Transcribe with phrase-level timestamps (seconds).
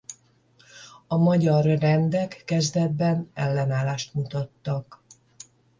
[1.07, 5.03] A magyar rendek kezdetben ellenállást mutattak.